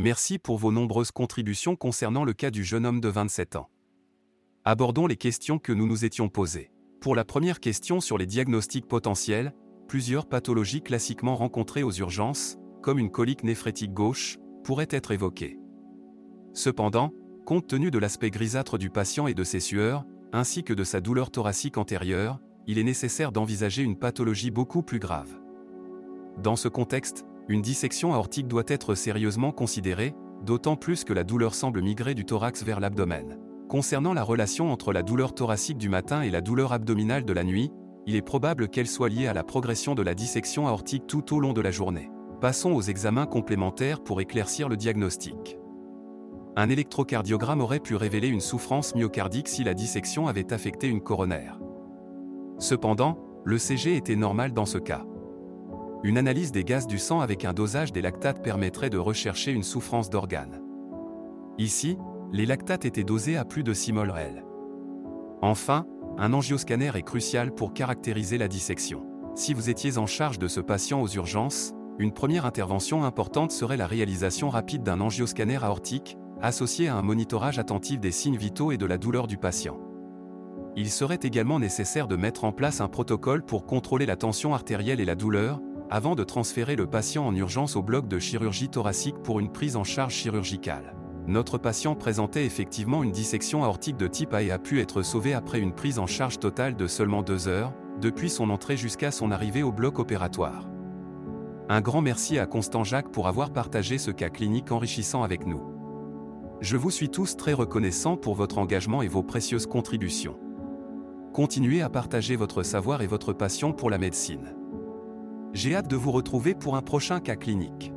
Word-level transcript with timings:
Merci 0.00 0.38
pour 0.38 0.58
vos 0.58 0.70
nombreuses 0.70 1.10
contributions 1.10 1.74
concernant 1.74 2.22
le 2.22 2.32
cas 2.32 2.52
du 2.52 2.62
jeune 2.62 2.86
homme 2.86 3.00
de 3.00 3.08
27 3.08 3.56
ans. 3.56 3.68
Abordons 4.64 5.08
les 5.08 5.16
questions 5.16 5.58
que 5.58 5.72
nous 5.72 5.88
nous 5.88 6.04
étions 6.04 6.28
posées. 6.28 6.70
Pour 7.00 7.16
la 7.16 7.24
première 7.24 7.58
question 7.58 8.00
sur 8.00 8.16
les 8.16 8.26
diagnostics 8.26 8.86
potentiels, 8.86 9.52
plusieurs 9.88 10.28
pathologies 10.28 10.82
classiquement 10.82 11.34
rencontrées 11.34 11.82
aux 11.82 11.90
urgences, 11.90 12.58
comme 12.80 13.00
une 13.00 13.10
colique 13.10 13.42
néphrétique 13.42 13.92
gauche, 13.92 14.38
pourraient 14.62 14.86
être 14.90 15.10
évoquées. 15.10 15.58
Cependant, 16.52 17.12
compte 17.44 17.66
tenu 17.66 17.90
de 17.90 17.98
l'aspect 17.98 18.30
grisâtre 18.30 18.78
du 18.78 18.90
patient 18.90 19.26
et 19.26 19.34
de 19.34 19.42
ses 19.42 19.58
sueurs, 19.58 20.04
ainsi 20.32 20.62
que 20.62 20.74
de 20.74 20.84
sa 20.84 21.00
douleur 21.00 21.32
thoracique 21.32 21.76
antérieure, 21.76 22.38
il 22.68 22.78
est 22.78 22.84
nécessaire 22.84 23.32
d'envisager 23.32 23.82
une 23.82 23.98
pathologie 23.98 24.52
beaucoup 24.52 24.82
plus 24.82 25.00
grave. 25.00 25.40
Dans 26.40 26.54
ce 26.54 26.68
contexte, 26.68 27.24
une 27.48 27.62
dissection 27.62 28.12
aortique 28.12 28.46
doit 28.46 28.64
être 28.66 28.94
sérieusement 28.94 29.52
considérée, 29.52 30.14
d'autant 30.44 30.76
plus 30.76 31.04
que 31.04 31.14
la 31.14 31.24
douleur 31.24 31.54
semble 31.54 31.80
migrer 31.80 32.14
du 32.14 32.24
thorax 32.24 32.62
vers 32.62 32.78
l'abdomen. 32.78 33.38
Concernant 33.68 34.12
la 34.12 34.22
relation 34.22 34.70
entre 34.70 34.92
la 34.92 35.02
douleur 35.02 35.34
thoracique 35.34 35.78
du 35.78 35.88
matin 35.88 36.22
et 36.22 36.30
la 36.30 36.40
douleur 36.40 36.72
abdominale 36.72 37.24
de 37.24 37.32
la 37.32 37.44
nuit, 37.44 37.70
il 38.06 38.16
est 38.16 38.22
probable 38.22 38.68
qu'elle 38.68 38.86
soit 38.86 39.08
liée 39.08 39.26
à 39.26 39.34
la 39.34 39.44
progression 39.44 39.94
de 39.94 40.02
la 40.02 40.14
dissection 40.14 40.66
aortique 40.66 41.06
tout 41.06 41.34
au 41.34 41.40
long 41.40 41.52
de 41.52 41.60
la 41.60 41.70
journée. 41.70 42.10
Passons 42.40 42.72
aux 42.72 42.82
examens 42.82 43.26
complémentaires 43.26 44.02
pour 44.02 44.20
éclaircir 44.20 44.68
le 44.68 44.76
diagnostic. 44.76 45.58
Un 46.56 46.68
électrocardiogramme 46.70 47.60
aurait 47.60 47.80
pu 47.80 47.96
révéler 47.96 48.28
une 48.28 48.40
souffrance 48.40 48.94
myocardique 48.94 49.48
si 49.48 49.64
la 49.64 49.74
dissection 49.74 50.28
avait 50.28 50.52
affecté 50.52 50.88
une 50.88 51.00
coronaire. 51.00 51.58
Cependant, 52.58 53.18
le 53.44 53.58
CG 53.58 53.96
était 53.96 54.16
normal 54.16 54.52
dans 54.52 54.66
ce 54.66 54.78
cas. 54.78 55.04
Une 56.04 56.16
analyse 56.16 56.52
des 56.52 56.62
gaz 56.62 56.86
du 56.86 56.98
sang 56.98 57.20
avec 57.20 57.44
un 57.44 57.52
dosage 57.52 57.92
des 57.92 58.02
lactates 58.02 58.40
permettrait 58.42 58.90
de 58.90 58.98
rechercher 58.98 59.50
une 59.50 59.64
souffrance 59.64 60.10
d'organes. 60.10 60.60
Ici, 61.58 61.98
les 62.32 62.46
lactates 62.46 62.84
étaient 62.84 63.02
dosés 63.02 63.36
à 63.36 63.44
plus 63.44 63.64
de 63.64 63.72
6 63.72 63.92
mol 63.92 64.14
L. 64.16 64.44
Enfin, 65.42 65.86
un 66.16 66.32
angioscanner 66.32 66.92
est 66.94 67.02
crucial 67.02 67.52
pour 67.52 67.74
caractériser 67.74 68.38
la 68.38 68.46
dissection. 68.46 69.04
Si 69.34 69.54
vous 69.54 69.70
étiez 69.70 69.98
en 69.98 70.06
charge 70.06 70.38
de 70.38 70.46
ce 70.46 70.60
patient 70.60 71.00
aux 71.00 71.08
urgences, 71.08 71.72
une 71.98 72.12
première 72.12 72.46
intervention 72.46 73.02
importante 73.02 73.50
serait 73.50 73.76
la 73.76 73.88
réalisation 73.88 74.50
rapide 74.50 74.84
d'un 74.84 75.00
angioscanner 75.00 75.64
aortique, 75.64 76.16
associé 76.40 76.86
à 76.86 76.94
un 76.94 77.02
monitorage 77.02 77.58
attentif 77.58 77.98
des 77.98 78.12
signes 78.12 78.36
vitaux 78.36 78.70
et 78.70 78.76
de 78.76 78.86
la 78.86 78.98
douleur 78.98 79.26
du 79.26 79.36
patient. 79.36 79.80
Il 80.76 80.90
serait 80.90 81.18
également 81.22 81.58
nécessaire 81.58 82.06
de 82.06 82.14
mettre 82.14 82.44
en 82.44 82.52
place 82.52 82.80
un 82.80 82.86
protocole 82.86 83.44
pour 83.44 83.66
contrôler 83.66 84.06
la 84.06 84.14
tension 84.14 84.54
artérielle 84.54 85.00
et 85.00 85.04
la 85.04 85.16
douleur, 85.16 85.60
avant 85.90 86.14
de 86.14 86.24
transférer 86.24 86.76
le 86.76 86.86
patient 86.86 87.26
en 87.26 87.34
urgence 87.34 87.76
au 87.76 87.82
bloc 87.82 88.08
de 88.08 88.18
chirurgie 88.18 88.68
thoracique 88.68 89.18
pour 89.22 89.40
une 89.40 89.50
prise 89.50 89.76
en 89.76 89.84
charge 89.84 90.14
chirurgicale. 90.14 90.94
Notre 91.26 91.58
patient 91.58 91.94
présentait 91.94 92.46
effectivement 92.46 93.02
une 93.02 93.12
dissection 93.12 93.64
aortique 93.64 93.96
de 93.96 94.06
type 94.06 94.32
A 94.32 94.42
et 94.42 94.50
a 94.50 94.58
pu 94.58 94.80
être 94.80 95.02
sauvé 95.02 95.34
après 95.34 95.60
une 95.60 95.74
prise 95.74 95.98
en 95.98 96.06
charge 96.06 96.38
totale 96.38 96.76
de 96.76 96.86
seulement 96.86 97.22
deux 97.22 97.48
heures, 97.48 97.72
depuis 98.00 98.30
son 98.30 98.50
entrée 98.50 98.76
jusqu'à 98.76 99.10
son 99.10 99.30
arrivée 99.30 99.62
au 99.62 99.72
bloc 99.72 99.98
opératoire. 99.98 100.68
Un 101.68 101.82
grand 101.82 102.00
merci 102.00 102.38
à 102.38 102.46
Constant 102.46 102.82
Jacques 102.84 103.12
pour 103.12 103.28
avoir 103.28 103.52
partagé 103.52 103.98
ce 103.98 104.10
cas 104.10 104.30
clinique 104.30 104.72
enrichissant 104.72 105.22
avec 105.22 105.46
nous. 105.46 105.60
Je 106.60 106.76
vous 106.76 106.90
suis 106.90 107.10
tous 107.10 107.36
très 107.36 107.52
reconnaissant 107.52 108.16
pour 108.16 108.34
votre 108.34 108.58
engagement 108.58 109.02
et 109.02 109.08
vos 109.08 109.22
précieuses 109.22 109.66
contributions. 109.66 110.38
Continuez 111.34 111.82
à 111.82 111.90
partager 111.90 112.36
votre 112.36 112.62
savoir 112.62 113.02
et 113.02 113.06
votre 113.06 113.32
passion 113.32 113.72
pour 113.72 113.90
la 113.90 113.98
médecine. 113.98 114.54
J'ai 115.58 115.74
hâte 115.74 115.88
de 115.88 115.96
vous 115.96 116.12
retrouver 116.12 116.54
pour 116.54 116.76
un 116.76 116.82
prochain 116.82 117.18
cas 117.18 117.34
clinique. 117.34 117.90